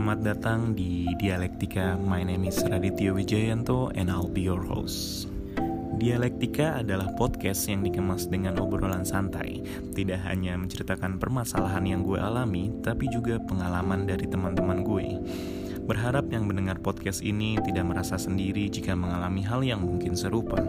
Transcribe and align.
Selamat 0.00 0.24
datang 0.24 0.72
di 0.72 1.12
Dialektika. 1.12 1.92
My 2.00 2.24
name 2.24 2.48
is 2.48 2.56
Raditya 2.64 3.12
Wijayanto 3.12 3.92
and 3.92 4.08
I'll 4.08 4.32
be 4.32 4.40
your 4.48 4.64
host. 4.64 5.28
Dialektika 6.00 6.80
adalah 6.80 7.12
podcast 7.20 7.68
yang 7.68 7.84
dikemas 7.84 8.24
dengan 8.24 8.56
obrolan 8.64 9.04
santai. 9.04 9.60
Tidak 9.92 10.24
hanya 10.24 10.56
menceritakan 10.56 11.20
permasalahan 11.20 11.84
yang 11.84 12.00
gue 12.00 12.16
alami, 12.16 12.72
tapi 12.80 13.12
juga 13.12 13.44
pengalaman 13.44 14.08
dari 14.08 14.24
teman-teman 14.24 14.80
gue. 14.88 15.20
Berharap 15.84 16.32
yang 16.32 16.48
mendengar 16.48 16.80
podcast 16.80 17.20
ini 17.20 17.60
tidak 17.60 17.84
merasa 17.84 18.16
sendiri 18.16 18.72
jika 18.72 18.96
mengalami 18.96 19.44
hal 19.44 19.60
yang 19.60 19.84
mungkin 19.84 20.16
serupa. 20.16 20.64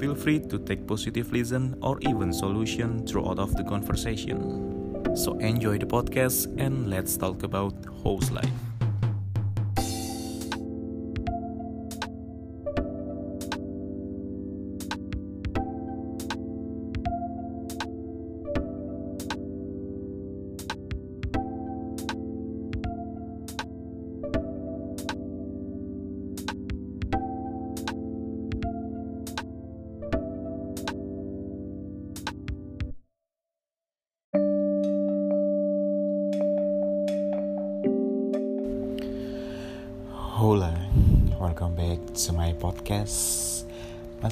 Feel 0.00 0.16
free 0.16 0.40
to 0.40 0.56
take 0.56 0.88
positive 0.88 1.36
listen 1.36 1.76
or 1.84 2.00
even 2.00 2.32
solution 2.32 3.04
throughout 3.04 3.36
of 3.36 3.52
the 3.60 3.64
conversation. 3.68 4.72
So 5.14 5.38
enjoy 5.38 5.78
the 5.78 5.86
podcast 5.86 6.46
and 6.58 6.88
let's 6.90 7.16
talk 7.16 7.42
about 7.42 7.74
host 8.02 8.32
life. 8.32 8.67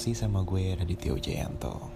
Masih 0.06 0.22
sama 0.22 0.46
gue 0.46 0.70
Raditya 0.70 1.18
Jayanto 1.18 1.90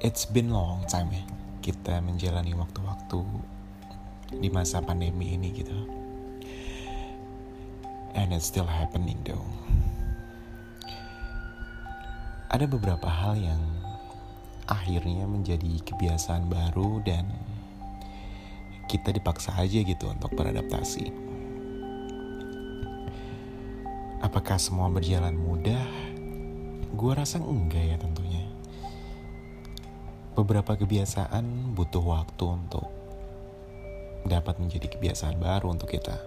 It's 0.00 0.24
been 0.24 0.48
long 0.48 0.88
time 0.88 1.12
ya 1.12 1.28
Kita 1.60 2.00
menjalani 2.00 2.56
waktu-waktu 2.56 3.20
Di 4.40 4.48
masa 4.48 4.80
pandemi 4.80 5.36
ini 5.36 5.52
gitu. 5.52 5.76
And 8.16 8.32
it's 8.32 8.48
still 8.48 8.64
happening 8.64 9.20
though. 9.28 9.44
Ada 12.48 12.64
beberapa 12.64 13.12
hal 13.12 13.36
yang 13.44 13.60
Akhirnya 14.72 15.28
menjadi 15.28 15.84
kebiasaan 15.84 16.48
baru 16.48 17.04
dan 17.04 17.28
kita 18.88 19.12
dipaksa 19.12 19.52
aja 19.52 19.84
gitu 19.84 20.08
untuk 20.08 20.32
beradaptasi. 20.32 21.27
Apakah 24.18 24.58
semua 24.58 24.90
berjalan 24.90 25.38
mudah? 25.38 25.86
Gue 26.90 27.14
rasa 27.14 27.38
enggak 27.38 27.94
ya 27.94 27.96
tentunya. 28.02 28.42
Beberapa 30.34 30.74
kebiasaan 30.74 31.74
butuh 31.78 32.02
waktu 32.02 32.44
untuk 32.50 32.90
dapat 34.26 34.58
menjadi 34.58 34.90
kebiasaan 34.90 35.38
baru 35.38 35.70
untuk 35.70 35.94
kita. 35.94 36.18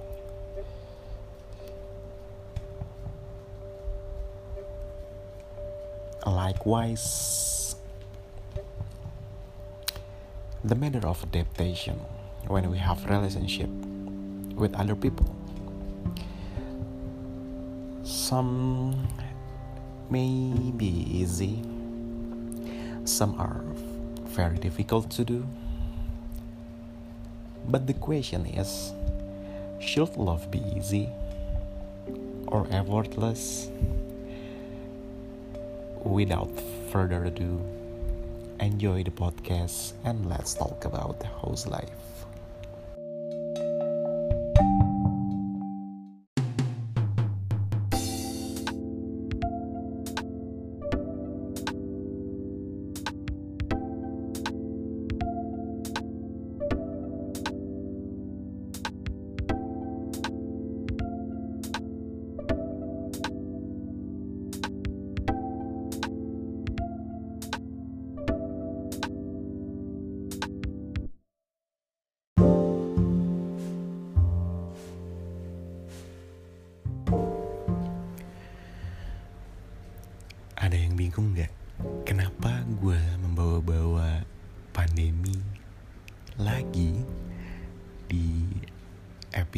Likewise, 6.24 7.76
the 10.64 10.80
matter 10.80 11.04
of 11.04 11.20
adaptation 11.28 12.00
when 12.48 12.72
we 12.72 12.80
have 12.80 13.04
relationship 13.12 13.68
with 14.56 14.72
other 14.80 14.96
people 14.96 15.41
some 18.32 18.96
may 20.10 20.72
be 20.78 20.88
easy 21.20 21.60
some 23.04 23.36
are 23.36 23.60
very 24.32 24.58
difficult 24.58 25.10
to 25.12 25.26
do. 25.26 25.46
But 27.68 27.88
the 27.88 27.94
question 27.94 28.46
is 28.46 28.94
should 29.82 30.16
love 30.16 30.50
be 30.50 30.64
easy 30.78 31.10
or 32.48 32.68
effortless 32.72 33.68
without 36.00 36.56
further 36.90 37.26
ado? 37.26 37.60
Enjoy 38.62 39.04
the 39.04 39.12
podcast 39.12 39.92
and 40.06 40.30
let's 40.30 40.54
talk 40.54 40.86
about 40.86 41.20
the 41.20 41.28
house 41.28 41.68
life 41.68 42.11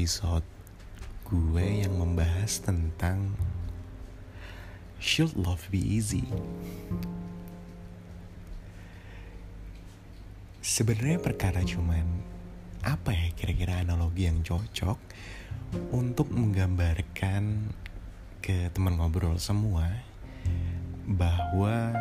episode 0.04 0.44
gue 1.32 1.88
yang 1.88 1.96
membahas 1.96 2.60
tentang 2.60 3.40
Should 5.00 5.32
Love 5.40 5.72
Be 5.72 5.80
Easy? 5.80 6.28
Sebenarnya 10.60 11.24
perkara 11.24 11.64
cuman 11.64 12.04
apa 12.84 13.16
ya 13.16 13.32
kira-kira 13.32 13.80
analogi 13.80 14.28
yang 14.28 14.44
cocok 14.44 15.00
untuk 15.96 16.28
menggambarkan 16.36 17.72
ke 18.44 18.76
teman 18.76 19.00
ngobrol 19.00 19.40
semua 19.40 19.88
bahwa 21.08 21.96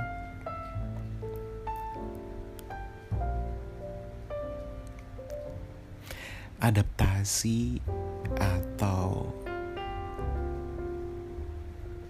adaptasi 6.63 7.83
atau 8.39 9.27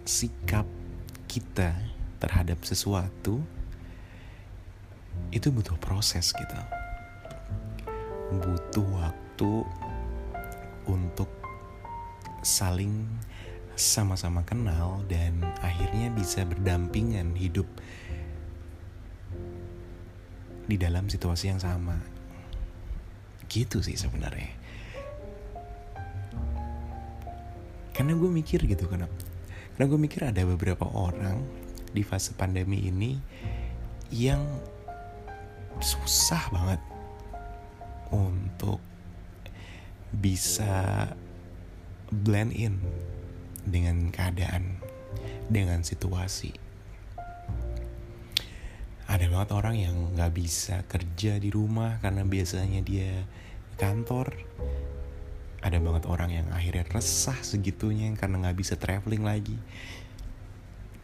sikap 0.04 0.68
kita 1.24 1.72
terhadap 2.20 2.60
sesuatu 2.60 3.40
itu 5.32 5.48
butuh 5.48 5.80
proses 5.80 6.36
gitu 6.36 6.58
butuh 8.44 8.84
waktu 9.00 9.52
untuk 10.84 11.32
saling 12.44 13.08
sama-sama 13.72 14.44
kenal 14.44 15.00
dan 15.08 15.40
akhirnya 15.64 16.12
bisa 16.12 16.44
berdampingan 16.44 17.32
hidup 17.32 17.64
di 20.68 20.76
dalam 20.76 21.08
situasi 21.08 21.48
yang 21.48 21.60
sama. 21.60 22.11
Gitu 23.52 23.84
sih 23.84 24.00
sebenarnya. 24.00 24.48
Karena 27.92 28.16
gue 28.16 28.30
mikir 28.32 28.64
gitu 28.64 28.88
kenapa? 28.88 29.12
Karena 29.76 29.84
gue 29.92 30.00
mikir 30.00 30.20
ada 30.24 30.40
beberapa 30.48 30.88
orang 30.88 31.44
di 31.92 32.00
fase 32.00 32.32
pandemi 32.32 32.88
ini 32.88 33.20
yang 34.08 34.40
susah 35.84 36.48
banget 36.48 36.80
untuk 38.08 38.80
bisa 40.12 41.12
blend 42.08 42.56
in 42.56 42.80
dengan 43.68 44.08
keadaan, 44.12 44.80
dengan 45.52 45.84
situasi. 45.84 46.61
Ada 49.12 49.28
banget 49.28 49.50
orang 49.52 49.76
yang 49.76 49.96
nggak 50.16 50.32
bisa 50.32 50.88
kerja 50.88 51.36
di 51.36 51.52
rumah 51.52 52.00
karena 52.00 52.24
biasanya 52.24 52.80
dia 52.80 53.28
kantor. 53.76 54.32
Ada 55.60 55.76
banget 55.84 56.08
orang 56.08 56.32
yang 56.32 56.48
akhirnya 56.48 56.88
resah 56.88 57.36
segitunya 57.44 58.08
karena 58.16 58.40
nggak 58.40 58.56
bisa 58.56 58.80
traveling 58.80 59.20
lagi. 59.20 59.60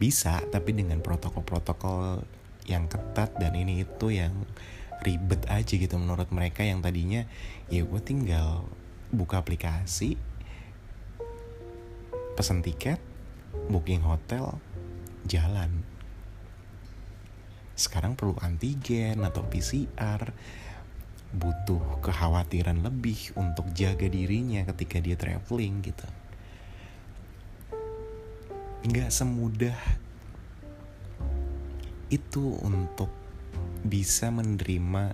Bisa, 0.01 0.41
tapi 0.49 0.73
dengan 0.73 1.05
protokol-protokol 1.05 2.25
yang 2.65 2.89
ketat 2.89 3.37
dan 3.37 3.53
ini 3.53 3.85
itu 3.85 4.09
yang 4.09 4.33
ribet 5.05 5.45
aja 5.45 5.73
gitu 5.77 5.95
menurut 6.01 6.33
mereka 6.33 6.65
yang 6.65 6.83
tadinya 6.83 7.23
ya 7.71 7.81
gue 7.87 8.01
tinggal 8.03 8.67
buka 9.09 9.39
aplikasi 9.39 10.19
pesen 12.35 12.61
tiket 12.61 12.99
booking 13.71 14.03
hotel 14.03 14.59
jalan 15.25 15.87
sekarang 17.79 18.19
perlu 18.19 18.35
antigen 18.43 19.23
atau 19.23 19.47
PCR 19.47 20.35
butuh 21.31 22.03
kekhawatiran 22.03 22.83
lebih 22.83 23.31
untuk 23.39 23.71
jaga 23.71 24.11
dirinya 24.11 24.67
ketika 24.67 24.99
dia 24.99 25.15
traveling 25.15 25.79
gitu 25.85 26.07
nggak 28.79 29.11
semudah 29.11 29.79
itu 32.09 32.57
untuk 32.65 33.13
bisa 33.85 34.33
menerima 34.33 35.13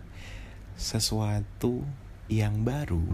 sesuatu 0.79 1.83
yang 2.31 2.63
baru 2.65 3.05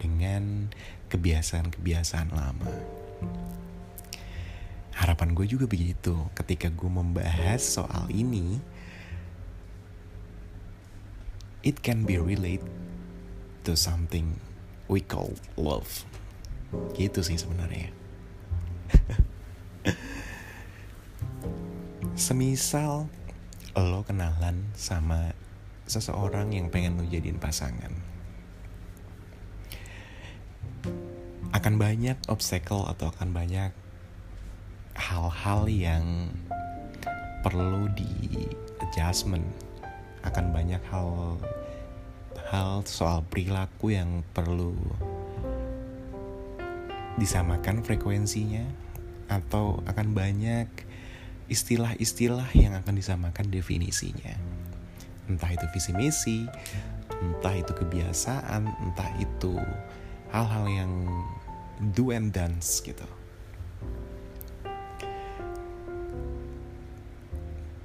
dengan 0.00 0.68
kebiasaan-kebiasaan 1.08 2.30
lama. 2.32 2.74
Harapan 4.96 5.36
gue 5.36 5.44
juga 5.44 5.68
begitu 5.68 6.16
ketika 6.32 6.72
gue 6.72 6.88
membahas 6.88 7.60
soal 7.60 8.08
ini. 8.08 8.56
It 11.60 11.84
can 11.84 12.08
be 12.08 12.16
relate 12.16 12.64
to 13.68 13.76
something 13.76 14.40
we 14.88 15.04
call 15.04 15.36
love. 15.60 16.08
Gitu 16.96 17.20
sih 17.20 17.36
sebenarnya. 17.36 17.92
Semisal 22.16 23.12
lo 23.76 24.00
kenalan 24.08 24.72
sama 24.72 25.36
seseorang 25.84 26.56
yang 26.56 26.72
pengen 26.72 26.96
lo 26.96 27.04
jadiin 27.04 27.36
pasangan. 27.36 27.92
Akan 31.52 31.76
banyak 31.76 32.16
obstacle 32.32 32.88
atau 32.88 33.12
akan 33.12 33.36
banyak 33.36 33.76
hal-hal 34.96 35.68
yang 35.68 36.32
perlu 37.44 37.86
di 37.92 38.48
adjustment. 38.82 39.46
Akan 40.26 40.50
banyak 40.50 40.82
hal 40.90 41.38
hal 42.50 42.82
soal 42.82 43.22
perilaku 43.26 43.94
yang 43.94 44.26
perlu 44.34 44.74
disamakan 47.16 47.80
frekuensinya 47.80 48.66
atau 49.26 49.82
akan 49.88 50.12
banyak 50.12 50.68
istilah-istilah 51.46 52.50
yang 52.58 52.74
akan 52.74 52.94
disamakan 52.98 53.46
definisinya. 53.50 54.34
Entah 55.26 55.50
itu 55.54 55.66
visi 55.74 55.92
misi, 55.94 56.38
entah 57.10 57.54
itu 57.54 57.72
kebiasaan, 57.74 58.66
entah 58.66 59.10
itu 59.18 59.58
hal-hal 60.30 60.66
yang 60.70 60.92
do 61.94 62.10
and 62.14 62.34
dance 62.34 62.82
gitu. 62.82 63.06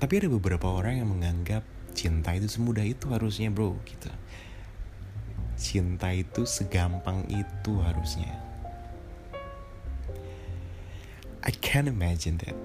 Tapi 0.01 0.13
ada 0.18 0.27
beberapa 0.33 0.65
orang 0.65 0.98
yang 0.98 1.13
menganggap 1.13 1.62
cinta 1.94 2.33
itu 2.33 2.50
semudah 2.50 2.81
itu 2.81 3.13
harusnya 3.13 3.53
bro 3.53 3.77
gitu. 3.86 4.09
Cinta 5.62 6.09
itu 6.09 6.42
segampang 6.50 7.30
itu 7.30 7.71
harusnya. 7.86 8.33
I 11.45 11.53
can't 11.53 11.86
imagine 11.86 12.42
that 12.42 12.57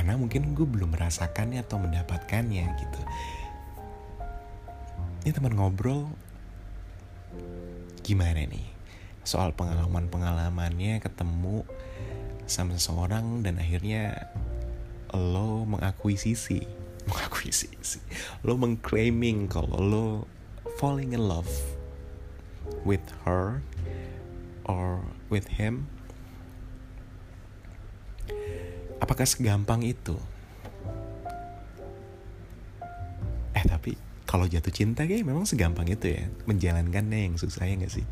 karena 0.00 0.14
mungkin 0.16 0.54
gue 0.56 0.64
belum 0.64 0.96
merasakannya 0.96 1.60
atau 1.66 1.76
mendapatkannya 1.76 2.64
gitu 2.78 3.00
ini 5.26 5.30
teman 5.34 5.52
ngobrol 5.58 6.08
gimana 8.00 8.48
nih 8.48 8.64
soal 9.28 9.52
pengalaman 9.52 10.08
pengalamannya 10.08 11.04
ketemu 11.04 11.68
sama 12.48 12.80
seseorang 12.80 13.44
dan 13.44 13.60
akhirnya 13.60 14.32
lo 15.14 15.66
mengakuisisi 15.66 16.62
mengakuisisi 17.10 18.00
lo 18.46 18.54
mengclaiming 18.54 19.50
kalau 19.50 19.78
lo 19.78 20.06
falling 20.78 21.12
in 21.16 21.26
love 21.26 21.50
with 22.86 23.02
her 23.24 23.60
or 24.64 25.02
with 25.28 25.58
him 25.58 25.90
apakah 29.00 29.26
segampang 29.26 29.82
itu? 29.82 30.14
Eh 33.56 33.64
tapi 33.66 33.98
kalau 34.28 34.46
jatuh 34.46 34.70
cinta 34.70 35.08
kayak 35.08 35.26
memang 35.26 35.48
segampang 35.48 35.88
itu 35.90 36.14
ya 36.14 36.30
menjalankannya 36.46 37.26
yang 37.26 37.34
susah 37.34 37.66
ya 37.66 37.74
gak 37.80 37.90
sih? 37.90 38.06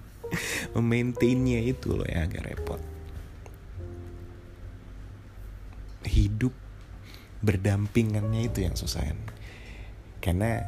Memaintainnya 0.74 1.60
itu 1.60 1.92
loh 1.92 2.08
yang 2.08 2.30
agak 2.30 2.48
repot. 2.48 2.80
Berdampingannya 7.44 8.48
itu 8.48 8.64
yang 8.64 8.74
susah 8.74 9.04
kan. 9.04 9.20
Karena 10.24 10.64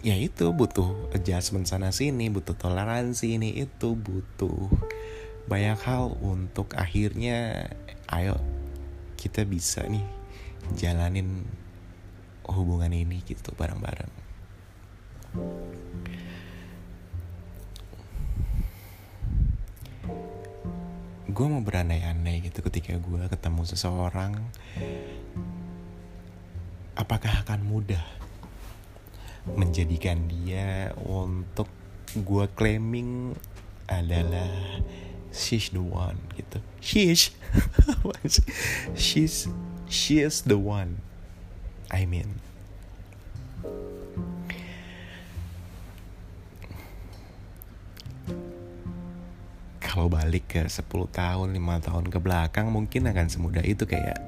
ya 0.00 0.14
itu 0.14 0.54
butuh 0.54 1.10
adjustment 1.12 1.66
sana 1.66 1.90
sini, 1.90 2.30
butuh 2.30 2.54
toleransi 2.54 3.36
ini 3.36 3.58
itu, 3.58 3.98
butuh 3.98 4.70
banyak 5.50 5.82
hal 5.82 6.14
untuk 6.22 6.78
akhirnya 6.78 7.66
ayo 8.06 8.38
kita 9.18 9.42
bisa 9.42 9.82
nih 9.82 10.06
jalanin 10.78 11.42
hubungan 12.46 12.94
ini 12.94 13.18
gitu 13.26 13.50
bareng-bareng 13.58 14.10
gue 21.30 21.46
mau 21.46 21.62
berandai-andai 21.62 22.46
gitu 22.46 22.62
ketika 22.66 22.98
gue 22.98 23.22
ketemu 23.30 23.62
seseorang 23.62 24.34
apakah 27.00 27.32
akan 27.48 27.64
mudah 27.64 28.04
menjadikan 29.56 30.28
dia 30.28 30.92
untuk 31.00 31.72
gue 32.12 32.44
claiming 32.52 33.32
adalah 33.88 34.52
she's 35.32 35.72
the 35.72 35.80
one 35.80 36.20
gitu. 36.36 36.60
She's 36.84 37.32
she's 39.00 39.48
she 39.88 40.20
the 40.44 40.60
one 40.60 41.00
I 41.88 42.04
mean. 42.04 42.36
Kalau 49.80 50.06
balik 50.06 50.54
ke 50.54 50.62
10 50.70 50.86
tahun 51.10 51.50
5 51.50 51.86
tahun 51.90 52.04
ke 52.14 52.18
belakang 52.22 52.70
mungkin 52.70 53.10
akan 53.10 53.26
semudah 53.26 53.66
itu 53.66 53.90
kayak 53.90 54.22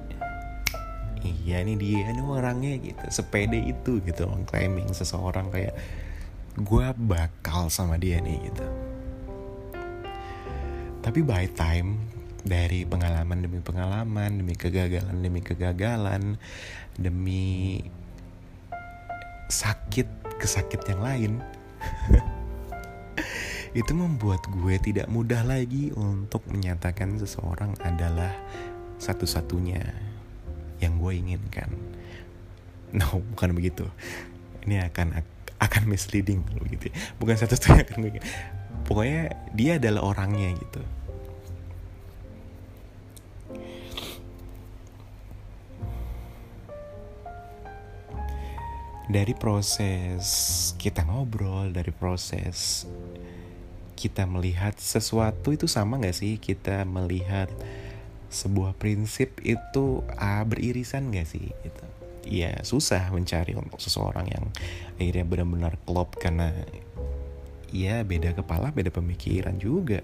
iya 1.22 1.62
ini 1.62 1.78
dia 1.78 2.10
ini 2.10 2.22
orangnya 2.22 2.78
gitu. 2.82 3.02
Sepede 3.08 3.58
itu 3.58 4.02
gitu 4.02 4.26
claiming 4.46 4.90
seseorang 4.90 5.48
kayak 5.48 5.74
gue 6.58 6.86
bakal 7.08 7.72
sama 7.72 7.96
dia 7.96 8.20
nih 8.20 8.50
gitu. 8.50 8.66
Tapi 11.02 11.20
by 11.24 11.50
time 11.56 11.98
dari 12.42 12.82
pengalaman 12.86 13.42
demi 13.42 13.58
pengalaman, 13.62 14.30
demi 14.42 14.54
kegagalan 14.54 15.16
demi 15.22 15.40
kegagalan, 15.40 16.36
demi 16.98 17.80
sakit 19.48 20.38
kesakit 20.38 20.82
yang 20.90 21.00
lain, 21.02 21.32
itu 23.80 23.92
membuat 23.96 24.44
gue 24.52 24.76
tidak 24.82 25.08
mudah 25.08 25.46
lagi 25.46 25.94
untuk 25.96 26.44
menyatakan 26.50 27.16
seseorang 27.16 27.72
adalah 27.80 28.30
satu-satunya 29.00 30.11
yang 30.82 30.98
gue 30.98 31.12
inginkan. 31.14 31.70
No, 32.92 33.24
bukan 33.32 33.56
begitu. 33.56 33.88
Ini 34.68 34.90
akan 34.92 35.22
akan 35.62 35.82
misleading 35.88 36.44
gitu. 36.68 36.90
Ya. 36.90 36.94
Bukan 37.16 37.38
satu-satunya 37.38 37.88
akan 37.88 37.96
gue 38.04 38.20
pokoknya 38.86 39.32
dia 39.54 39.78
adalah 39.78 40.02
orangnya 40.04 40.52
gitu 40.58 40.82
dari 49.12 49.34
proses 49.36 50.24
kita 50.80 51.04
ngobrol 51.08 51.70
dari 51.70 51.88
proses 51.88 52.88
kita 53.96 54.26
melihat 54.26 54.74
sesuatu 54.76 55.54
itu 55.54 55.70
sama 55.70 56.00
gak 56.00 56.16
sih 56.16 56.40
kita 56.40 56.82
melihat 56.88 57.48
sebuah 58.32 58.72
prinsip 58.80 59.44
itu 59.44 60.00
ah, 60.16 60.40
beririsan 60.48 61.12
gak 61.12 61.28
sih 61.28 61.52
gitu? 61.52 61.84
Ya 62.24 62.56
susah 62.64 63.12
mencari 63.12 63.52
untuk 63.52 63.76
seseorang 63.78 64.26
yang 64.32 64.44
akhirnya 64.96 65.26
benar-benar 65.28 65.74
klop 65.84 66.16
karena 66.16 66.56
ya 67.68 68.00
beda 68.02 68.32
kepala 68.32 68.72
beda 68.72 68.88
pemikiran 68.88 69.60
juga. 69.60 70.00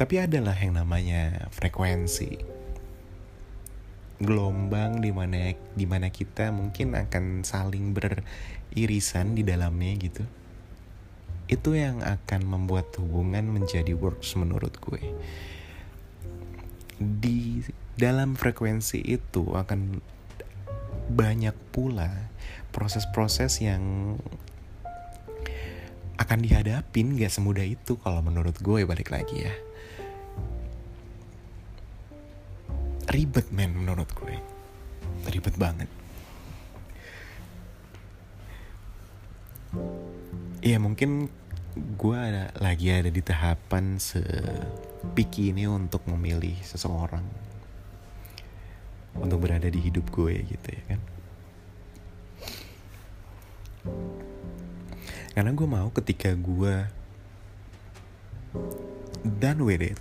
Tapi 0.00 0.16
adalah 0.16 0.56
yang 0.56 0.80
namanya 0.80 1.52
frekuensi. 1.52 2.40
Gelombang 4.20 5.04
di 5.04 5.12
mana 5.12 5.52
di 5.76 5.84
mana 5.84 6.08
kita 6.08 6.52
mungkin 6.52 6.96
akan 6.96 7.44
saling 7.44 7.92
beririsan 7.92 9.36
di 9.36 9.44
dalamnya 9.44 9.92
gitu. 10.00 10.24
Itu 11.50 11.76
yang 11.76 12.00
akan 12.00 12.46
membuat 12.46 12.96
hubungan 12.96 13.44
menjadi 13.50 13.92
works 13.92 14.38
menurut 14.38 14.78
gue 14.80 15.04
di 17.00 17.64
dalam 17.96 18.36
frekuensi 18.36 19.00
itu 19.00 19.56
akan 19.56 20.04
banyak 21.10 21.56
pula 21.72 22.28
proses-proses 22.70 23.64
yang 23.64 24.14
akan 26.20 26.38
dihadapin 26.44 27.16
gak 27.16 27.32
semudah 27.32 27.64
itu 27.64 27.96
kalau 27.96 28.20
menurut 28.20 28.54
gue 28.60 28.84
balik 28.84 29.08
lagi 29.08 29.48
ya. 29.48 29.54
Ribet 33.10 33.48
men 33.50 33.72
menurut 33.72 34.06
gue. 34.12 34.36
Ribet 35.32 35.56
banget. 35.56 35.88
Iya 40.60 40.76
mungkin 40.76 41.32
gue 41.74 42.18
ada 42.18 42.52
lagi 42.60 42.92
ada 42.92 43.08
di 43.08 43.22
tahapan 43.24 43.96
sepiki 45.00 45.48
ini 45.56 45.64
untuk 45.64 46.04
memilih 46.04 46.60
seseorang. 46.60 47.24
Untuk 49.16 49.40
berada 49.40 49.66
di 49.66 49.80
hidup 49.80 50.12
gue 50.12 50.44
gitu 50.44 50.68
ya 50.68 50.82
kan. 50.92 51.00
Karena 55.32 55.50
gue 55.56 55.68
mau 55.68 55.88
ketika 55.88 56.36
gue 56.36 57.00
done 59.24 59.64
with 59.64 59.84
it 59.84 59.98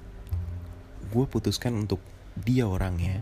gue 1.10 1.26
putuskan 1.26 1.74
untuk 1.76 2.00
dia 2.40 2.66
orangnya 2.70 3.20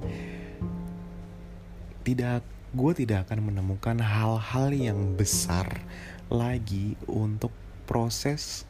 tidak 2.03 2.43
gue 2.75 2.91
tidak 2.95 3.27
akan 3.27 3.51
menemukan 3.51 3.97
hal-hal 3.99 4.71
yang 4.75 5.15
besar 5.15 5.81
lagi 6.27 6.99
untuk 7.07 7.51
proses 7.87 8.67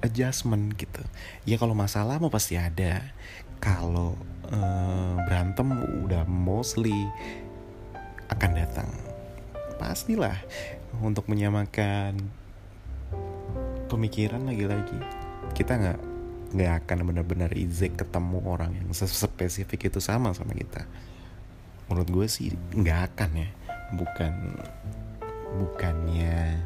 adjustment 0.00 0.74
gitu. 0.76 1.02
Ya 1.44 1.56
kalau 1.56 1.72
masalah 1.76 2.20
mau 2.20 2.32
pasti 2.32 2.56
ada. 2.56 3.00
Kalau 3.60 4.16
uh, 4.48 5.14
berantem 5.28 5.68
udah 6.04 6.24
mostly 6.24 6.96
akan 8.32 8.50
datang. 8.56 8.88
Pastilah 9.76 10.36
untuk 11.00 11.28
menyamakan 11.28 12.16
pemikiran 13.88 14.46
lagi-lagi 14.46 15.20
kita 15.54 15.76
nggak 15.76 16.00
nggak 16.50 16.72
akan 16.82 16.98
benar-benar 17.06 17.50
easy 17.54 17.90
ketemu 17.90 18.42
orang 18.42 18.74
yang 18.74 18.90
spesifik 18.94 19.90
itu 19.90 20.02
sama 20.02 20.34
sama 20.34 20.54
kita. 20.54 20.86
Menurut 21.86 22.08
gue 22.10 22.26
sih 22.26 22.54
nggak 22.74 23.14
akan 23.14 23.30
ya. 23.38 23.50
Bukan 23.94 24.32
bukannya 25.58 26.62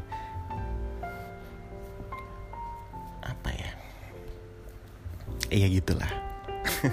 apa 3.24 3.50
ya? 3.50 3.70
Iya 5.50 5.66
gitulah. 5.72 6.08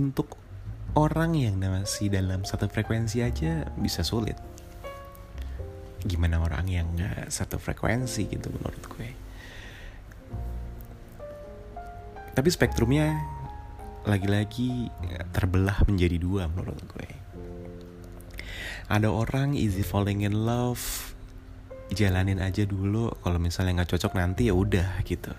Untuk 0.00 0.34
orang 0.98 1.38
yang 1.38 1.58
masih 1.58 2.10
dalam 2.10 2.42
satu 2.42 2.66
frekuensi 2.66 3.22
aja 3.22 3.66
bisa 3.78 4.02
sulit. 4.02 4.34
Gimana 6.04 6.42
orang 6.42 6.66
yang 6.68 6.86
nggak 6.98 7.30
satu 7.30 7.56
frekuensi 7.62 8.26
gitu 8.28 8.50
menurut 8.50 8.84
gue? 8.90 9.10
Tapi 12.34 12.48
spektrumnya 12.50 13.14
lagi-lagi 14.04 14.90
terbelah 15.32 15.80
menjadi 15.86 16.18
dua 16.18 16.50
menurut 16.50 16.76
gue. 16.84 17.23
Ada 18.84 19.08
orang 19.08 19.56
easy 19.56 19.80
falling 19.80 20.28
in 20.28 20.44
love, 20.44 21.16
jalanin 21.88 22.36
aja 22.40 22.68
dulu. 22.68 23.08
Kalau 23.24 23.40
misalnya 23.40 23.80
nggak 23.80 23.96
cocok 23.96 24.12
nanti 24.20 24.52
ya 24.52 24.54
udah 24.54 25.00
gitu. 25.08 25.32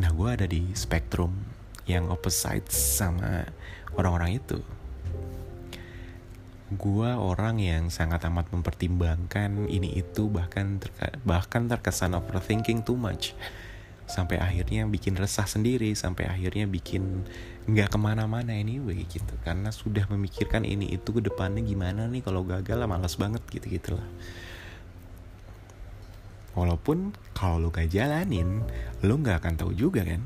Nah 0.00 0.10
gue 0.10 0.28
ada 0.32 0.46
di 0.50 0.72
spektrum 0.74 1.30
yang 1.86 2.10
opposite 2.10 2.72
sama 2.74 3.46
orang-orang 3.94 4.42
itu. 4.42 4.58
Gue 6.70 7.10
orang 7.10 7.58
yang 7.58 7.90
sangat 7.90 8.22
amat 8.30 8.50
mempertimbangkan 8.54 9.66
ini 9.66 9.98
itu 9.98 10.30
bahkan 10.30 10.78
terka 10.78 11.18
bahkan 11.26 11.66
terkesan 11.66 12.14
overthinking 12.14 12.86
too 12.86 12.94
much 12.94 13.34
sampai 14.10 14.42
akhirnya 14.42 14.84
bikin 14.90 15.14
resah 15.14 15.46
sendiri 15.46 15.94
sampai 15.94 16.26
akhirnya 16.26 16.66
bikin 16.66 17.22
nggak 17.70 17.94
ke 17.94 17.98
mana-mana 18.02 18.50
anyway 18.50 19.06
gitu. 19.06 19.38
Karena 19.46 19.70
sudah 19.70 20.10
memikirkan 20.10 20.66
ini 20.66 20.90
itu 20.90 21.14
ke 21.14 21.22
depannya 21.22 21.62
gimana 21.62 22.10
nih? 22.10 22.26
Kalau 22.26 22.42
gagal 22.42 22.74
lah 22.74 22.90
malas 22.90 23.14
banget 23.14 23.40
gitu 23.48 23.70
gitulah 23.70 24.04
walaupun 26.54 27.14
kalau 27.32 27.62
lo 27.62 27.68
gak 27.70 27.90
jalanin 27.90 28.62
lo 29.06 29.14
nggak 29.16 29.42
akan 29.42 29.54
tahu 29.54 29.72
juga 29.74 30.02
kan 30.02 30.22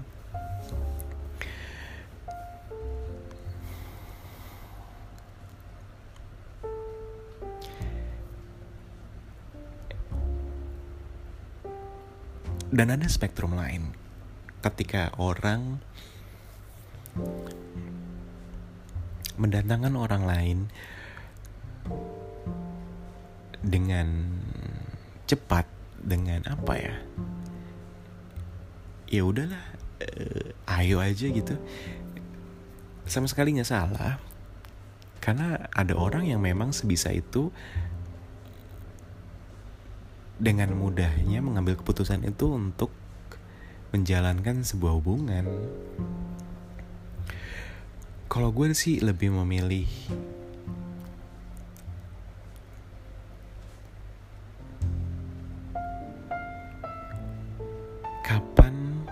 dan 12.75 12.91
ada 12.91 13.07
spektrum 13.07 13.55
lain. 13.55 13.95
Ketika 14.59 15.15
orang 15.15 15.79
mendatangkan 19.39 19.95
orang 19.95 20.23
lain 20.27 20.59
dengan 23.63 24.35
cepat 25.31 25.71
dengan 26.03 26.43
apa 26.51 26.75
ya? 26.75 26.95
Ya 29.07 29.23
udahlah 29.23 29.63
uh, 30.03 30.75
ayo 30.83 30.99
aja 30.99 31.31
gitu. 31.31 31.55
Sama 33.07 33.31
sekali 33.31 33.55
nggak 33.55 33.71
salah. 33.71 34.19
Karena 35.23 35.71
ada 35.71 35.95
orang 35.95 36.27
yang 36.27 36.43
memang 36.43 36.75
sebisa 36.75 37.15
itu 37.15 37.55
dengan 40.39 40.75
mudahnya 40.75 41.39
mengambil 41.39 41.79
keputusan 41.79 42.27
itu 42.27 42.51
untuk 42.51 42.91
menjalankan 43.95 44.67
sebuah 44.67 44.99
hubungan. 44.99 45.47
Kalau 48.27 48.51
gue 48.51 48.75
sih 48.75 48.99
lebih 48.99 49.31
memilih 49.31 49.87
kapan 58.27 59.07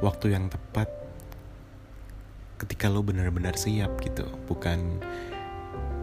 waktu 0.00 0.32
yang 0.32 0.48
tepat 0.48 0.88
ketika 2.56 2.88
lo 2.88 3.04
benar-benar 3.04 3.60
siap 3.60 4.00
gitu, 4.00 4.24
bukan 4.48 4.96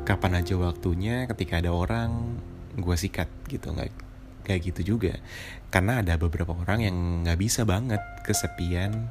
kapan 0.06 0.46
aja 0.46 0.53
waktunya 0.53 1.25
ketika 1.25 1.58
ada 1.58 1.74
orang 1.74 2.38
gue 2.77 2.95
sikat 2.99 3.29
gitu 3.49 3.73
nggak 3.73 3.89
kayak 4.49 4.61
gitu 4.73 4.97
juga. 4.97 5.13
Karena 5.69 6.01
ada 6.01 6.17
beberapa 6.17 6.57
orang 6.57 6.81
yang 6.81 6.97
nggak 7.21 7.38
bisa 7.38 7.61
banget 7.61 8.01
kesepian. 8.25 9.09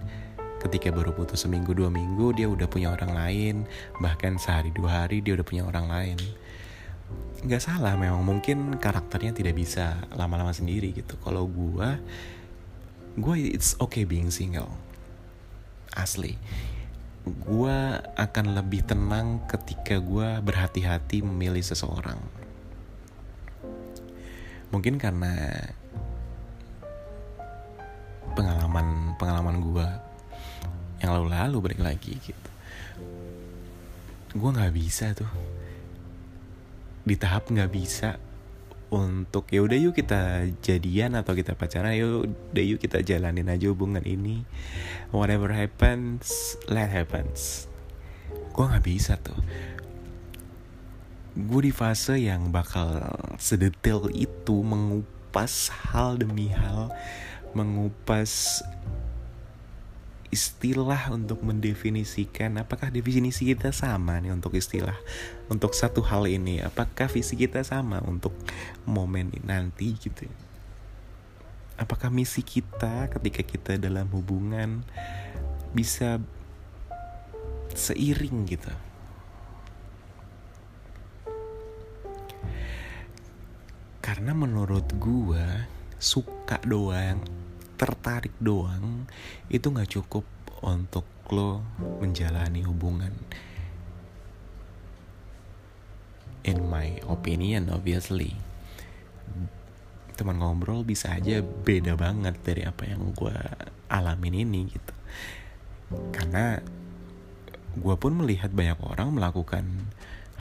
Ketika 0.59 0.91
baru 0.91 1.15
putus 1.15 1.47
seminggu 1.47 1.71
dua 1.71 1.87
minggu 1.87 2.35
dia 2.35 2.51
udah 2.51 2.67
punya 2.67 2.91
orang 2.91 3.15
lain. 3.15 3.57
Bahkan 4.03 4.43
sehari 4.43 4.75
dua 4.75 5.07
hari 5.07 5.23
dia 5.23 5.39
udah 5.39 5.47
punya 5.47 5.63
orang 5.63 5.87
lain. 5.87 6.19
Nggak 7.47 7.63
salah 7.63 7.95
memang 7.95 8.27
mungkin 8.27 8.83
karakternya 8.83 9.31
tidak 9.31 9.55
bisa 9.55 10.03
lama-lama 10.19 10.51
sendiri 10.51 10.91
gitu. 10.91 11.15
Kalau 11.23 11.47
gue 11.47 11.89
gue 13.15 13.35
it's 13.55 13.79
okay 13.79 14.03
being 14.03 14.35
single. 14.35 14.75
Asli. 15.95 16.35
Gue 17.23 17.77
akan 18.19 18.59
lebih 18.59 18.83
tenang 18.83 19.47
ketika 19.47 20.03
gue 20.03 20.43
berhati-hati 20.43 21.23
memilih 21.23 21.63
seseorang 21.63 22.38
mungkin 24.69 25.01
karena 25.01 25.33
pengalaman 28.37 29.17
pengalaman 29.17 29.57
gue 29.65 29.89
yang 31.03 31.15
lalu-lalu 31.15 31.57
balik 31.59 31.81
lagi 31.83 32.19
gitu. 32.21 32.51
Gue 34.37 34.51
nggak 34.53 34.75
bisa 34.75 35.17
tuh. 35.17 35.31
Di 37.03 37.17
tahap 37.17 37.49
nggak 37.49 37.71
bisa 37.73 38.21
untuk 38.89 39.49
ya 39.53 39.61
udah 39.61 39.77
yuk 39.77 39.93
kita 39.97 40.49
jadian 40.65 41.13
atau 41.17 41.37
kita 41.37 41.53
pacaran 41.53 41.93
yuk 41.93 42.29
udah 42.53 42.65
yuk 42.65 42.81
kita 42.81 43.01
jalanin 43.01 43.49
aja 43.49 43.73
hubungan 43.73 44.05
ini. 44.05 44.45
Whatever 45.11 45.51
happens 45.55 46.59
let 46.69 46.93
happens. 46.93 47.67
Gue 48.53 48.65
nggak 48.69 48.85
bisa 48.85 49.17
tuh 49.17 49.39
gue 51.37 51.61
di 51.69 51.73
fase 51.73 52.17
yang 52.21 52.49
bakal 52.49 53.03
sedetail 53.37 54.09
itu 54.15 54.65
mengupas 54.65 55.69
hal 55.91 56.17
demi 56.21 56.49
hal 56.53 56.89
mengupas 57.53 58.63
istilah 60.29 61.09
untuk 61.09 61.41
mendefinisikan 61.41 62.61
apakah 62.61 62.93
definisi 62.93 63.49
kita 63.49 63.73
sama 63.73 64.21
nih 64.21 64.37
untuk 64.37 64.53
istilah 64.53 64.97
untuk 65.49 65.73
satu 65.73 66.05
hal 66.05 66.29
ini. 66.29 66.61
Apakah 66.61 67.09
visi 67.09 67.33
kita 67.33 67.65
sama 67.65 68.05
untuk 68.05 68.37
momen 68.85 69.33
nanti 69.49 69.97
gitu 69.97 70.29
apakah 71.79 72.11
misi 72.11 72.43
kita 72.43 73.07
ketika 73.15 73.41
kita 73.47 73.73
dalam 73.79 74.11
hubungan 74.11 74.83
bisa 75.71 76.19
seiring 77.73 78.51
gitu 78.51 78.75
karena 83.99 84.33
menurut 84.33 84.87
gua 84.97 85.67
suka 85.99 86.63
doang 86.63 87.19
tertarik 87.79 88.35
doang 88.43 89.07
itu 89.47 89.71
nggak 89.71 89.91
cukup 89.95 90.27
untuk 90.67 91.07
lo 91.31 91.63
menjalani 92.03 92.67
hubungan. 92.67 93.15
In 96.43 96.67
my 96.67 96.99
opinion 97.07 97.71
obviously. 97.71 98.35
Teman 100.19 100.43
ngobrol 100.43 100.83
bisa 100.83 101.15
aja 101.15 101.39
beda 101.47 101.95
banget 101.95 102.35
dari 102.43 102.67
apa 102.67 102.83
yang 102.91 103.15
gue 103.15 103.39
alamin 103.87 104.43
ini 104.43 104.67
gitu. 104.67 104.95
Karena 106.11 106.59
gue 107.79 107.95
pun 107.95 108.19
melihat 108.19 108.51
banyak 108.51 108.83
orang 108.83 109.15
melakukan 109.15 109.63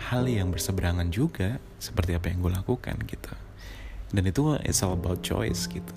hal 0.09 0.25
yang 0.25 0.49
berseberangan 0.49 1.13
juga 1.13 1.61
seperti 1.77 2.17
apa 2.17 2.33
yang 2.33 2.41
gue 2.41 2.53
lakukan 2.53 2.97
gitu 3.05 3.46
dan 4.11 4.23
itu 4.23 4.55
it's 4.63 4.79
all 4.83 4.95
about 4.95 5.19
choice 5.19 5.67
gitu. 5.67 5.93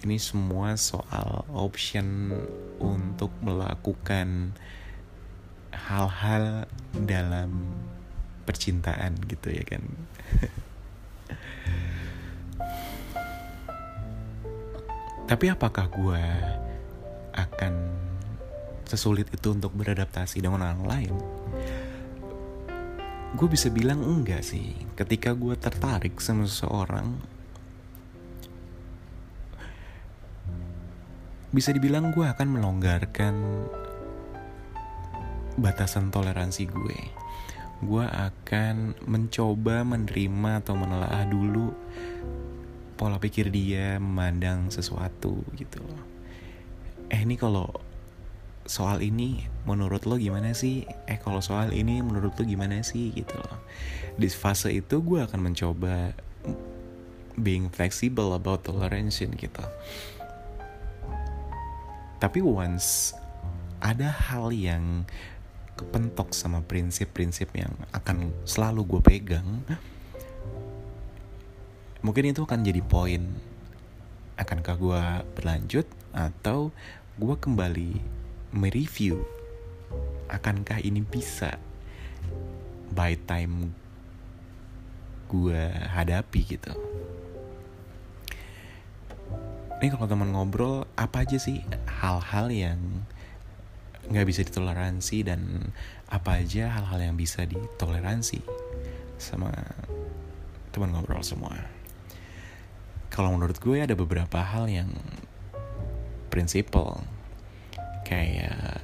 Ini 0.00 0.16
semua 0.16 0.80
soal 0.80 1.44
option 1.52 2.32
untuk 2.80 3.28
melakukan 3.44 4.56
hal-hal 5.74 6.64
dalam 6.94 7.76
percintaan 8.48 9.18
gitu 9.28 9.52
ya 9.52 9.64
kan. 9.66 9.84
Tapi 15.30 15.46
apakah 15.46 15.86
gue 15.92 16.24
akan 17.36 17.74
sesulit 18.88 19.30
itu 19.30 19.54
untuk 19.54 19.70
beradaptasi 19.78 20.42
dengan 20.42 20.66
orang 20.66 20.82
lain 20.82 21.14
gue 23.30 23.46
bisa 23.46 23.70
bilang 23.70 24.02
enggak 24.02 24.42
sih 24.42 24.74
ketika 24.98 25.30
gue 25.38 25.54
tertarik 25.54 26.18
sama 26.18 26.46
seseorang 26.50 27.14
bisa 31.50 31.74
dibilang 31.74 32.14
gue 32.14 32.22
akan 32.22 32.46
melonggarkan 32.46 33.34
batasan 35.58 36.14
toleransi 36.14 36.70
gue. 36.70 36.98
Gue 37.82 38.06
akan 38.06 38.94
mencoba 39.08 39.82
menerima 39.82 40.62
atau 40.62 40.74
menelaah 40.78 41.26
dulu 41.26 41.74
pola 42.94 43.16
pikir 43.18 43.48
dia 43.50 43.98
memandang 43.98 44.70
sesuatu 44.70 45.42
gitu 45.58 45.82
loh. 45.82 46.02
Eh 47.10 47.24
ini 47.26 47.34
kalau 47.34 47.66
soal 48.68 49.00
ini 49.00 49.48
menurut 49.64 50.04
lo 50.08 50.20
gimana 50.20 50.52
sih? 50.52 50.84
Eh 51.08 51.18
kalau 51.20 51.40
soal 51.40 51.72
ini 51.72 52.00
menurut 52.04 52.36
lo 52.36 52.42
gimana 52.44 52.80
sih 52.84 53.12
gitu 53.12 53.36
loh. 53.36 53.58
Di 54.16 54.28
fase 54.28 54.72
itu 54.72 55.00
gue 55.00 55.20
akan 55.24 55.52
mencoba 55.52 56.12
being 57.40 57.72
flexible 57.72 58.36
about 58.36 58.66
toleration 58.66 59.32
gitu 59.34 59.64
tapi 62.20 62.44
once 62.44 63.16
ada 63.80 64.12
hal 64.12 64.52
yang 64.52 65.08
kepentok 65.72 66.36
sama 66.36 66.60
prinsip-prinsip 66.60 67.48
yang 67.56 67.72
akan 67.96 68.28
selalu 68.44 68.84
gue 68.84 69.00
pegang 69.00 69.48
mungkin 72.04 72.28
itu 72.28 72.44
akan 72.44 72.60
jadi 72.60 72.84
poin 72.84 73.24
akankah 74.36 74.76
gue 74.76 75.02
berlanjut 75.40 75.88
atau 76.12 76.68
gue 77.16 77.34
kembali 77.40 78.19
mereview 78.50 79.22
akankah 80.30 80.78
ini 80.82 81.02
bisa 81.02 81.58
by 82.94 83.18
time 83.26 83.74
gue 85.30 85.62
hadapi 85.70 86.40
gitu? 86.42 86.74
Ini 89.80 89.88
kalau 89.96 90.06
teman 90.10 90.34
ngobrol 90.34 90.84
apa 90.98 91.24
aja 91.24 91.38
sih 91.38 91.62
hal-hal 91.86 92.50
yang 92.50 92.78
nggak 94.10 94.26
bisa 94.26 94.42
ditoleransi 94.42 95.16
dan 95.22 95.70
apa 96.10 96.42
aja 96.42 96.66
hal-hal 96.68 96.98
yang 97.00 97.16
bisa 97.16 97.46
ditoleransi 97.46 98.42
sama 99.16 99.54
teman 100.74 100.90
ngobrol 100.90 101.22
semua? 101.22 101.54
Kalau 103.10 103.34
menurut 103.34 103.58
gue 103.62 103.78
ada 103.82 103.94
beberapa 103.94 104.42
hal 104.42 104.66
yang 104.66 104.90
prinsipal 106.30 107.02
kayak 108.10 108.82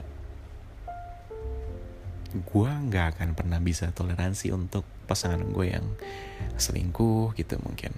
gue 2.36 2.70
nggak 2.70 3.18
akan 3.18 3.34
pernah 3.34 3.58
bisa 3.58 3.90
toleransi 3.90 4.54
untuk 4.54 4.86
pasangan 5.10 5.42
gue 5.50 5.66
yang 5.74 5.86
selingkuh 6.54 7.34
gitu 7.34 7.58
mungkin 7.58 7.90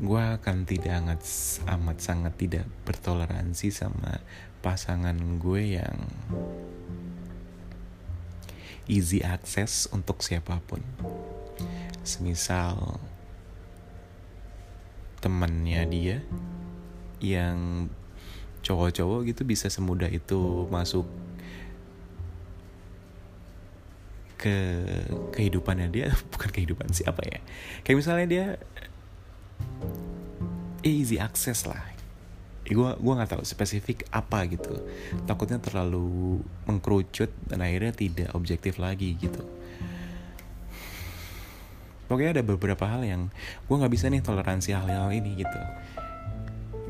gue 0.00 0.22
akan 0.40 0.64
tidak 0.64 0.96
amat, 1.04 1.20
amat 1.68 1.98
sangat 2.00 2.34
tidak 2.40 2.64
bertoleransi 2.88 3.68
sama 3.68 4.20
pasangan 4.64 5.16
gue 5.36 5.76
yang 5.76 5.96
easy 8.90 9.22
access 9.22 9.86
untuk 9.94 10.18
siapa 10.24 10.58
pun. 10.64 10.82
Semisal 12.02 12.98
temannya 15.20 15.84
dia 15.86 16.18
yang 17.20 17.86
cowok-cowok 18.60 19.20
gitu 19.32 19.42
bisa 19.48 19.72
semudah 19.72 20.08
itu 20.08 20.68
masuk 20.68 21.08
ke 24.40 24.56
kehidupannya 25.36 25.88
dia. 25.92 26.08
Bukan 26.32 26.48
kehidupan 26.48 26.88
siapa 26.96 27.20
ya? 27.28 27.40
Kayak 27.84 27.98
misalnya 28.00 28.26
dia 28.28 28.46
easy 30.80 31.20
access 31.20 31.68
lah. 31.68 31.80
Gue 32.64 32.94
gue 32.96 33.12
nggak 33.18 33.36
tahu 33.36 33.42
spesifik 33.44 34.08
apa 34.14 34.46
gitu. 34.48 34.72
Takutnya 35.28 35.60
terlalu 35.60 36.40
mengkerucut 36.64 37.28
dan 37.50 37.60
akhirnya 37.60 37.92
tidak 37.92 38.28
objektif 38.32 38.80
lagi 38.80 39.18
gitu. 39.18 39.42
Pokoknya 42.06 42.40
ada 42.40 42.44
beberapa 42.46 42.90
hal 42.90 43.06
yang 43.06 43.30
gue 43.68 43.76
nggak 43.76 43.92
bisa 43.92 44.10
nih 44.10 44.22
toleransi 44.22 44.74
hal-hal 44.74 45.14
ini 45.14 45.46
gitu 45.46 45.60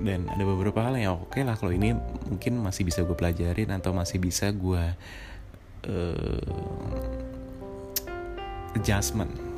dan 0.00 0.26
ada 0.32 0.44
beberapa 0.48 0.80
hal 0.80 0.96
yang 0.96 1.20
oke 1.20 1.36
okay 1.36 1.44
lah 1.44 1.60
kalau 1.60 1.76
ini 1.76 1.92
mungkin 2.28 2.56
masih 2.60 2.88
bisa 2.88 3.04
gue 3.04 3.16
pelajarin 3.16 3.68
atau 3.76 3.92
masih 3.92 4.16
bisa 4.16 4.48
gue 4.48 4.84
uh, 5.86 6.40
adjustment 8.76 9.50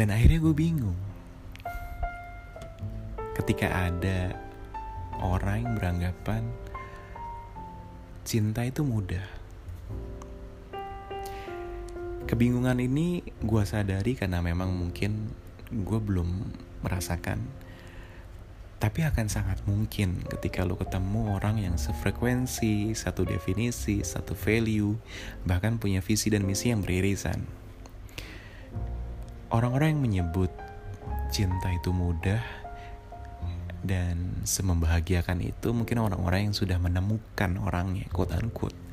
Dan 0.00 0.08
akhirnya 0.16 0.40
gue 0.40 0.56
bingung. 0.56 0.96
Ketika 3.36 3.68
ada 3.68 4.32
orang 5.20 5.60
yang 5.60 5.72
beranggapan 5.76 6.48
cinta 8.24 8.64
itu 8.64 8.80
mudah. 8.80 9.39
Kebingungan 12.30 12.78
ini 12.78 13.26
gue 13.42 13.62
sadari 13.66 14.14
karena 14.14 14.38
memang 14.38 14.70
mungkin 14.70 15.34
gue 15.74 15.98
belum 15.98 16.30
merasakan. 16.86 17.42
Tapi 18.78 19.04
akan 19.04 19.26
sangat 19.28 19.60
mungkin 19.66 20.24
ketika 20.30 20.64
lo 20.64 20.78
ketemu 20.78 21.36
orang 21.36 21.60
yang 21.60 21.76
sefrekuensi, 21.76 22.94
satu 22.94 23.26
definisi, 23.26 24.00
satu 24.06 24.32
value, 24.32 24.94
bahkan 25.44 25.76
punya 25.76 26.00
visi 26.00 26.32
dan 26.32 26.46
misi 26.48 26.72
yang 26.72 26.80
beririsan 26.80 27.60
Orang-orang 29.50 29.98
yang 29.98 30.02
menyebut 30.06 30.50
cinta 31.34 31.74
itu 31.74 31.90
mudah 31.90 32.38
dan 33.82 34.46
semembahagiakan 34.46 35.42
itu 35.42 35.74
mungkin 35.74 36.06
orang-orang 36.06 36.46
yang 36.46 36.54
sudah 36.54 36.78
menemukan 36.78 37.58
orangnya, 37.58 38.06
quote 38.14 38.30
unquote. 38.30 38.89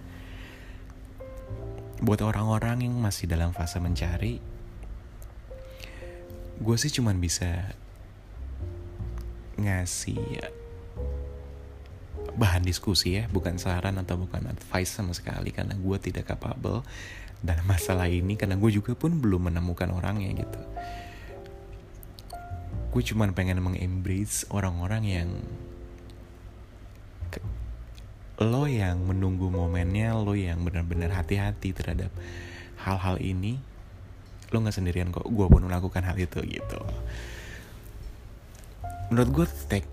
Buat 1.97 2.21
orang-orang 2.21 2.85
yang 2.85 2.95
masih 2.97 3.25
dalam 3.25 3.51
fase 3.57 3.81
mencari, 3.81 4.37
gue 6.57 6.75
sih 6.77 6.93
cuman 6.93 7.17
bisa 7.17 7.73
ngasih 9.57 10.21
bahan 12.37 12.61
diskusi 12.61 13.17
ya 13.17 13.25
bukan 13.33 13.57
saran 13.57 13.97
atau 13.97 14.13
bukan 14.21 14.45
advice 14.45 14.93
sama 14.93 15.17
sekali 15.17 15.49
karena 15.49 15.73
gue 15.73 15.97
tidak 15.97 16.29
capable 16.29 16.85
dalam 17.41 17.65
masalah 17.65 18.05
ini 18.05 18.37
karena 18.37 18.53
gue 18.57 18.69
juga 18.69 18.93
pun 18.93 19.17
belum 19.17 19.49
menemukan 19.49 19.89
orangnya 19.89 20.45
gitu. 20.45 20.61
Gue 22.93 23.01
cuman 23.05 23.33
pengen 23.33 23.61
mengembrace 23.61 24.45
orang-orang 24.49 25.03
yang 25.05 25.29
lo 28.37 28.69
yang 28.69 29.01
menunggu 29.01 29.49
momennya 29.49 30.13
lo 30.13 30.37
yang 30.37 30.61
benar-benar 30.61 31.09
hati-hati 31.09 31.73
terhadap 31.73 32.13
hal-hal 32.77 33.17
ini 33.17 33.57
lo 34.53 34.63
nggak 34.63 34.75
sendirian 34.77 35.11
kok. 35.11 35.27
Gue 35.27 35.47
pun 35.49 35.65
melakukan 35.65 36.05
hal 36.05 36.15
itu 36.15 36.39
gitu. 36.45 36.79
Menurut 39.11 39.29
gue 39.33 39.45
take 39.67 39.89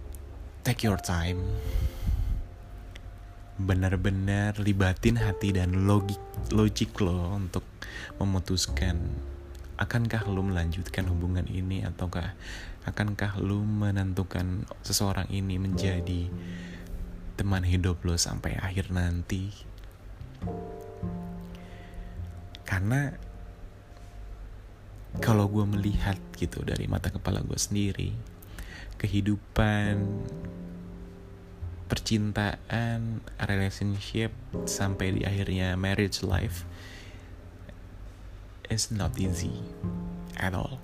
take 0.63 0.85
your 0.87 1.01
time. 1.01 1.41
Benar-benar 3.55 4.59
libatin 4.59 5.19
hati 5.19 5.55
dan 5.55 5.87
logik 5.87 6.21
logik 6.51 6.95
lo 6.99 7.39
untuk 7.39 7.63
memutuskan 8.19 8.99
akankah 9.75 10.27
lo 10.31 10.43
melanjutkan 10.43 11.07
hubungan 11.11 11.47
ini 11.51 11.83
ataukah 11.83 12.35
akankah 12.87 13.39
lo 13.43 13.63
menentukan 13.63 14.67
seseorang 14.87 15.27
ini 15.31 15.59
menjadi 15.59 16.31
teman 17.35 17.67
hidup 17.67 18.03
lo 18.07 18.15
sampai 18.15 18.55
akhir 18.59 18.95
nanti 18.95 19.51
karena 22.65 23.15
kalau 25.23 25.47
gue 25.47 25.65
melihat 25.67 26.19
gitu 26.35 26.63
dari 26.67 26.91
mata 26.91 27.11
kepala 27.11 27.43
gue 27.43 27.59
sendiri 27.59 28.11
kehidupan 28.99 30.01
percintaan, 31.85 33.21
relationship 33.45 34.33
sampai 34.65 35.21
di 35.21 35.23
akhirnya 35.23 35.77
marriage 35.77 36.25
life 36.25 36.65
is 38.73 38.89
not 38.89 39.13
easy 39.21 39.53
at 40.41 40.57
all. 40.57 40.81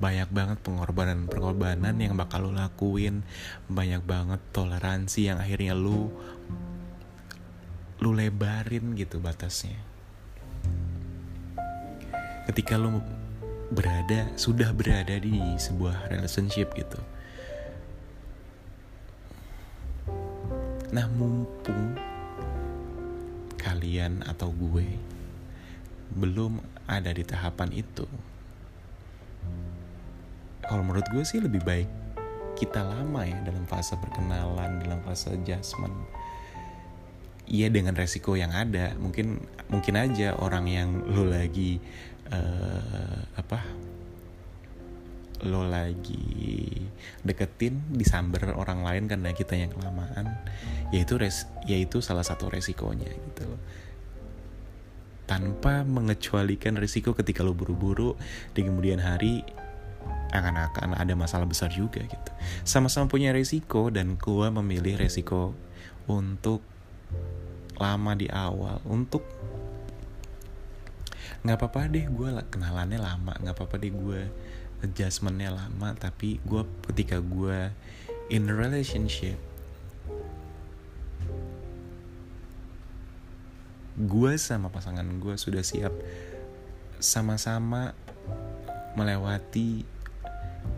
Banyak 0.00 0.32
banget 0.32 0.58
pengorbanan-pengorbanan 0.64 1.94
yang 2.00 2.16
bakal 2.16 2.48
lo 2.48 2.56
lakuin, 2.56 3.20
banyak 3.68 4.00
banget 4.02 4.40
toleransi 4.50 5.28
yang 5.28 5.38
akhirnya 5.38 5.76
lu 5.76 6.08
lu 8.00 8.10
lebarin 8.16 8.96
gitu 8.96 9.20
batasnya. 9.20 9.76
Ketika 12.48 12.80
lu 12.80 13.04
berada, 13.70 14.26
sudah 14.34 14.72
berada 14.74 15.20
di 15.20 15.38
sebuah 15.60 16.10
relationship 16.10 16.74
gitu 16.74 16.98
Nah 20.90 21.06
mumpung 21.06 21.94
kalian 23.54 24.26
atau 24.26 24.50
gue 24.50 24.98
belum 26.10 26.58
ada 26.90 27.14
di 27.14 27.22
tahapan 27.22 27.70
itu 27.70 28.10
kalau 30.70 30.86
menurut 30.86 31.10
gue 31.10 31.26
sih 31.26 31.42
lebih 31.42 31.66
baik 31.66 31.90
kita 32.54 32.86
lama 32.86 33.26
ya 33.26 33.34
dalam 33.42 33.66
fase 33.66 33.98
perkenalan 33.98 34.78
dalam 34.84 35.02
fase 35.02 35.34
adjustment. 35.34 35.96
Iya 37.50 37.72
dengan 37.72 37.98
resiko 37.98 38.38
yang 38.38 38.54
ada. 38.54 38.94
Mungkin 38.94 39.42
mungkin 39.72 39.94
aja 39.98 40.38
orang 40.38 40.70
yang 40.70 41.02
lo 41.10 41.26
lagi 41.26 41.82
uh, 42.30 43.26
apa 43.34 43.58
lo 45.48 45.64
lagi 45.64 46.68
deketin 47.24 47.96
disamber 47.96 48.52
orang 48.52 48.84
lain 48.84 49.08
karena 49.08 49.32
kita 49.32 49.56
yang 49.56 49.72
kelamaan 49.72 50.28
yaitu 50.92 51.16
res 51.16 51.48
yaitu 51.64 52.04
salah 52.04 52.20
satu 52.20 52.52
resikonya 52.52 53.08
gitu 53.08 53.48
tanpa 55.24 55.80
mengecualikan 55.88 56.76
resiko 56.76 57.16
ketika 57.16 57.40
lo 57.40 57.56
buru-buru 57.56 58.20
di 58.52 58.60
kemudian 58.68 59.00
hari 59.00 59.40
akan-akan 60.30 60.94
ada 60.94 61.14
masalah 61.18 61.46
besar 61.46 61.70
juga 61.70 62.02
gitu. 62.02 62.30
Sama-sama 62.62 63.10
punya 63.10 63.34
resiko 63.34 63.90
dan 63.90 64.14
gue 64.14 64.46
memilih 64.50 64.98
resiko 64.98 65.54
untuk 66.06 66.62
lama 67.80 68.12
di 68.12 68.28
awal 68.28 68.78
untuk 68.84 69.24
nggak 71.40 71.56
apa-apa 71.56 71.88
deh 71.88 72.04
gue 72.04 72.28
kenalannya 72.52 73.00
lama 73.00 73.32
nggak 73.40 73.56
apa-apa 73.56 73.80
deh 73.80 73.88
gue 73.88 74.20
adjustmentnya 74.84 75.48
lama 75.48 75.96
tapi 75.96 76.36
gue 76.44 76.62
ketika 76.92 77.24
gue 77.24 77.72
in 78.28 78.44
relationship 78.52 79.40
gue 83.96 84.32
sama 84.36 84.68
pasangan 84.68 85.04
gue 85.04 85.34
sudah 85.40 85.64
siap 85.64 85.92
sama-sama 87.00 87.96
melewati 88.92 89.88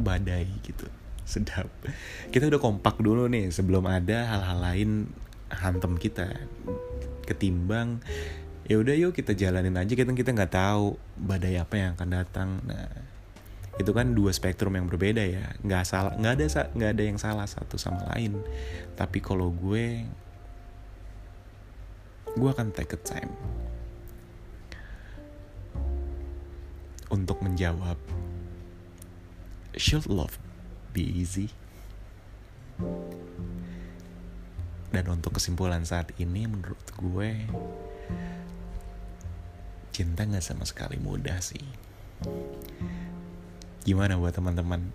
badai 0.01 0.49
gitu. 0.64 0.87
Sedap. 1.23 1.71
Kita 2.35 2.51
udah 2.51 2.61
kompak 2.61 2.99
dulu 2.99 3.31
nih 3.31 3.49
sebelum 3.55 3.87
ada 3.87 4.27
hal-hal 4.27 4.59
lain 4.59 4.90
hantem 5.49 5.97
kita. 5.97 6.29
Ketimbang 7.23 8.03
ya 8.66 8.79
udah 8.79 8.95
yuk 8.95 9.14
kita 9.14 9.35
jalanin 9.35 9.75
aja. 9.79 9.92
Kita 9.92 10.11
kita 10.14 10.31
nggak 10.35 10.53
tahu 10.55 10.99
badai 11.18 11.59
apa 11.59 11.75
yang 11.79 11.90
akan 11.95 12.09
datang. 12.11 12.49
Nah 12.66 12.90
itu 13.81 13.88
kan 13.97 14.12
dua 14.12 14.31
spektrum 14.35 14.75
yang 14.77 14.87
berbeda 14.87 15.23
ya. 15.23 15.55
Nggak 15.64 15.85
salah 15.87 16.12
nggak 16.18 16.33
ada 16.38 16.45
nggak 16.75 16.90
ada 16.99 17.03
yang 17.03 17.18
salah 17.18 17.47
satu 17.47 17.79
sama 17.79 18.05
lain. 18.14 18.38
Tapi 18.99 19.18
kalau 19.23 19.51
gue 19.53 20.07
gue 22.33 22.49
akan 22.49 22.73
take 22.73 22.97
a 22.97 23.01
time 23.01 23.33
untuk 27.12 27.45
menjawab 27.45 28.01
should 29.76 30.08
love 30.08 30.37
be 30.92 31.04
easy 31.04 31.52
dan 34.92 35.08
untuk 35.08 35.40
kesimpulan 35.40 35.85
saat 35.85 36.12
ini 36.20 36.44
menurut 36.48 36.85
gue 36.96 37.48
cinta 39.92 40.24
nggak 40.24 40.44
sama 40.44 40.64
sekali 40.68 40.96
mudah 41.00 41.40
sih 41.40 41.64
Gimana 43.82 44.14
buat 44.14 44.30
teman-teman? 44.30 44.94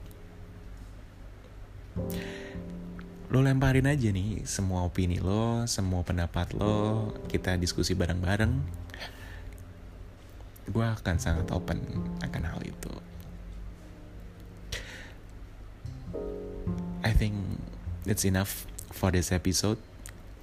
Lo 3.27 3.43
lemparin 3.43 3.83
aja 3.83 4.07
nih 4.07 4.47
semua 4.47 4.87
opini 4.87 5.19
lo, 5.19 5.67
semua 5.67 6.07
pendapat 6.07 6.55
lo, 6.55 7.11
kita 7.27 7.59
diskusi 7.59 7.91
bareng-bareng. 7.99 8.53
Gue 10.71 10.85
akan 10.87 11.15
sangat 11.19 11.51
open 11.51 11.83
akan 12.23 12.43
hal 12.47 12.63
itu. 12.63 12.91
Think 17.17 17.33
that's 18.05 18.23
enough 18.23 18.69
for 18.93 19.09
this 19.09 19.33
episode. 19.33 19.81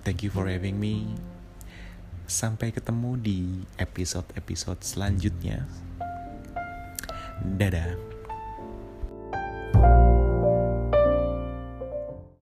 Thank 0.03 0.27
you 0.27 0.31
for 0.35 0.51
having 0.51 0.77
me. 0.83 1.15
Sampai 2.27 2.75
ketemu 2.75 3.15
di 3.17 3.39
episode-episode 3.79 4.83
selanjutnya. 4.83 5.65
Dadah. 7.41 8.13